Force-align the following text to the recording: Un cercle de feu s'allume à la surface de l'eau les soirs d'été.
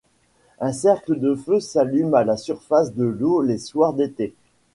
Un 0.59 0.71
cercle 0.73 1.19
de 1.19 1.35
feu 1.35 1.59
s'allume 1.59 2.15
à 2.15 2.23
la 2.23 2.35
surface 2.35 2.91
de 2.95 3.03
l'eau 3.03 3.43
les 3.43 3.59
soirs 3.59 3.93
d'été. 3.93 4.33